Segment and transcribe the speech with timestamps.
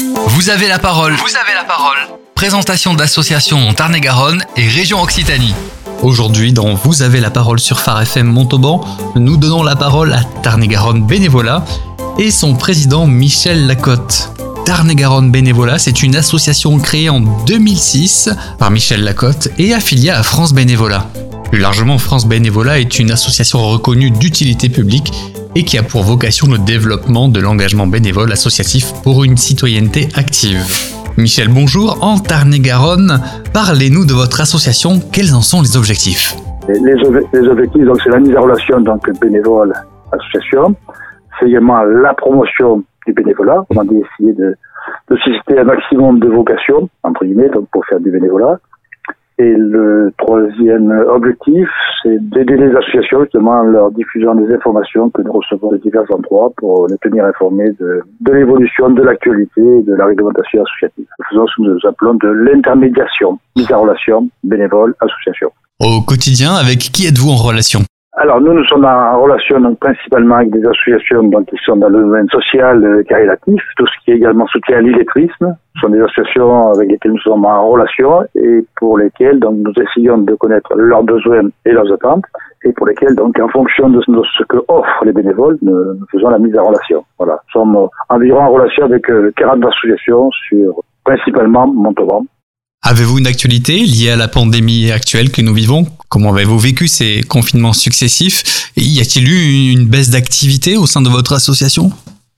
[0.00, 1.14] Vous avez la parole.
[1.14, 1.96] Vous avez la parole.
[2.34, 5.54] Présentation d'associations en Tarn-et-Garonne et région Occitanie.
[6.02, 8.84] Aujourd'hui, dans Vous avez la parole sur Phare FM Montauban,
[9.16, 11.64] nous donnons la parole à Tarn-et-Garonne Bénévolat
[12.16, 14.30] et son président Michel Lacotte.
[14.64, 20.52] Tarn-et-Garonne Bénévolat, c'est une association créée en 2006 par Michel Lacotte et affiliée à France
[20.52, 21.06] Bénévolat.
[21.50, 25.12] Plus largement, France Bénévolat est une association reconnue d'utilité publique
[25.58, 30.62] et qui a pour vocation le développement de l'engagement bénévole associatif pour une citoyenneté active.
[31.16, 31.98] Michel, bonjour.
[32.00, 33.20] En Tarn-et-Garonne,
[33.52, 35.00] parlez-nous de votre association.
[35.12, 36.36] Quels en sont les objectifs?
[36.68, 39.72] Les, objectifs, donc, c'est la mise en relation donc bénévole
[40.12, 40.76] association.
[41.40, 43.64] C'est également la promotion du bénévolat.
[43.70, 44.54] On dit essayer de,
[45.10, 48.60] de susciter un maximum de vocations, entre guillemets, donc pour faire du bénévolat.
[49.40, 51.68] Et le troisième objectif,
[52.02, 56.02] c'est d'aider les associations justement en leur diffusant des informations que nous recevons de divers
[56.12, 61.06] endroits pour les tenir informés de, de l'évolution de l'actualité et de la réglementation associative.
[61.18, 65.52] Nous faisons ce que nous appelons de l'intermédiation, mise en relation, bénévole, association.
[65.80, 67.80] Au quotidien, avec qui êtes-vous en relation?
[68.18, 71.88] Alors nous, nous sommes en relation donc, principalement avec des associations donc, qui sont dans
[71.88, 75.56] le domaine social euh, caritatif, tout ce qui est également soutien à l'illettrisme.
[75.76, 79.72] Ce sont des associations avec lesquelles nous sommes en relation et pour lesquelles donc, nous
[79.80, 82.24] essayons de connaître leurs besoins et leurs attentes
[82.64, 86.38] et pour lesquelles donc en fonction de ce que offrent les bénévoles, nous, faisons la
[86.38, 87.04] mise en relation.
[87.18, 92.24] Voilà, nous sommes environ en relation avec 40 euh, associations sur principalement Montauban.
[92.82, 97.20] Avez-vous une actualité liée à la pandémie actuelle que nous vivons Comment avez-vous vécu ces
[97.22, 98.72] confinements successifs?
[98.76, 101.90] Y a-t-il eu une baisse d'activité au sein de votre association?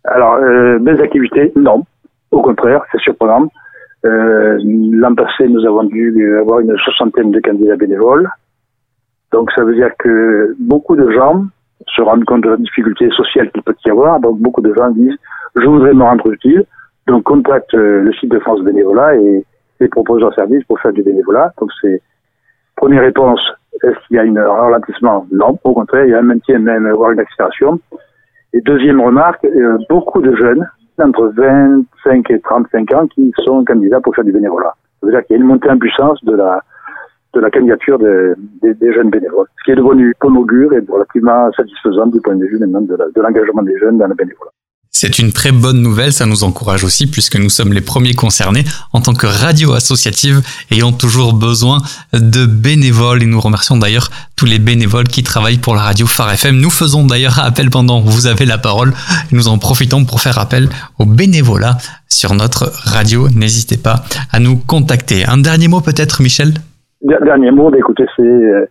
[0.04, 1.84] Alors, euh, baisse d'activité, non.
[2.30, 3.48] Au contraire, c'est surprenant.
[4.04, 8.28] Euh, L'an passé, nous avons dû avoir une soixantaine de candidats bénévoles.
[9.32, 11.44] Donc, ça veut dire que beaucoup de gens
[11.86, 14.20] se rendent compte de la difficulté sociale qu'il peut y avoir.
[14.20, 15.16] Donc, beaucoup de gens disent,
[15.56, 16.64] je voudrais me rendre utile.
[17.06, 19.44] Donc, contacte euh, le site de France Bénévolat et
[19.80, 21.52] et propose un service pour faire du bénévolat.
[21.58, 22.00] Donc c'est
[22.80, 23.40] première réponse,
[23.82, 25.26] est-ce qu'il y a un ralentissement?
[25.30, 27.78] Non, au contraire, il y a un maintien même, voire une accélération.
[28.54, 30.66] Et deuxième remarque, euh, beaucoup de jeunes,
[30.98, 34.74] entre 25 et 35 ans, qui sont candidats pour faire du bénévolat.
[35.00, 36.62] Ça veut dire qu'il y a une montée en puissance de la
[37.32, 42.06] de la candidature des jeunes bénévoles, ce qui est devenu comme augure et relativement satisfaisant
[42.06, 44.50] du point de vue même de l'engagement des jeunes dans le bénévolat.
[44.92, 48.64] C'est une très bonne nouvelle, ça nous encourage aussi puisque nous sommes les premiers concernés
[48.92, 50.42] en tant que radio associative
[50.72, 51.78] ayant toujours besoin
[52.12, 56.32] de bénévoles et nous remercions d'ailleurs tous les bénévoles qui travaillent pour la radio Phare
[56.32, 56.56] FM.
[56.60, 58.92] Nous faisons d'ailleurs appel pendant Vous avez la parole
[59.30, 60.68] et nous en profitons pour faire appel
[60.98, 61.78] aux bénévolats
[62.08, 63.28] sur notre radio.
[63.28, 64.02] N'hésitez pas
[64.32, 65.24] à nous contacter.
[65.24, 66.54] Un dernier mot peut-être Michel?
[67.00, 68.66] Dernier mot, bah, écoutez, c'est euh,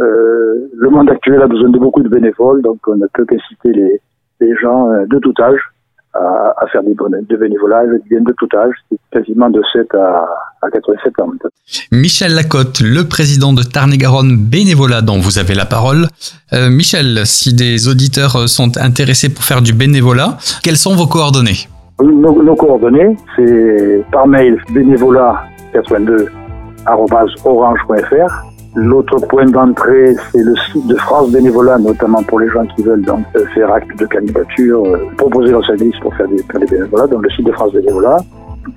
[0.00, 3.72] euh, le monde actuel a besoin de beaucoup de bénévoles donc on ne peut qu'inciter
[3.72, 4.00] les
[4.42, 5.60] des gens euh, de tout âge
[6.14, 7.84] à, faire des, de bénévolat.
[7.84, 8.74] Ils viennent de tout âge,
[9.10, 10.28] quasiment de 7 à,
[10.60, 11.30] à 87 ans.
[11.90, 16.08] Michel Lacotte, le président de Tarn-et-Garonne Bénévolat, dont vous avez la parole.
[16.52, 21.66] Euh, Michel, si des auditeurs sont intéressés pour faire du bénévolat, quelles sont vos coordonnées?
[22.02, 26.26] Nos, nos, coordonnées, c'est par mail bénévolat 82
[27.44, 32.82] orange.fr L'autre point d'entrée, c'est le site de France Bénévolat, notamment pour les gens qui
[32.82, 36.58] veulent donc euh, faire acte de candidature, euh, proposer leur service pour faire des, faire
[36.58, 38.16] des bénévolats, donc le site de France Bénévolat.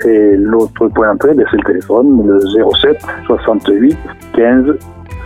[0.06, 2.42] Et l'autre point d'entrée, ben, c'est le téléphone, le
[2.82, 3.98] 07 68
[4.36, 4.66] 15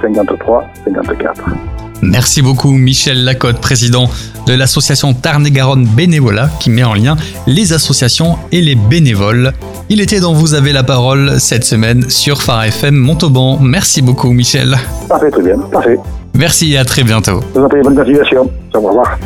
[0.01, 1.88] 53 54.
[2.01, 4.09] Merci beaucoup Michel Lacotte, président
[4.47, 9.53] de l'association Tarn-et-Garonne Bénévolat qui met en lien les associations et les bénévoles.
[9.89, 13.57] Il était dans Vous avez la parole cette semaine sur Phare FM Montauban.
[13.59, 14.77] Merci beaucoup Michel.
[15.07, 15.97] Parfait, très bien, parfait.
[16.33, 17.41] Merci et à très bientôt.
[17.53, 18.49] Vous en prie, bonne continuation.
[18.73, 19.17] Au revoir.